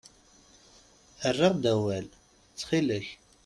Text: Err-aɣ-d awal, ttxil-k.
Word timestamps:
Err-aɣ-d 1.27 1.65
awal, 1.73 2.07
ttxil-k. 2.15 3.07